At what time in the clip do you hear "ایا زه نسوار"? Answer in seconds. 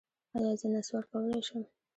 0.35-1.03